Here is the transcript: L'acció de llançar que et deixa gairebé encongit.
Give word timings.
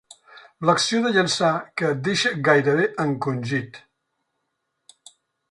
L'acció 0.69 1.01
de 1.03 1.11
llançar 1.17 1.51
que 1.81 1.89
et 1.97 2.01
deixa 2.07 2.33
gairebé 2.49 2.89
encongit. 3.05 3.79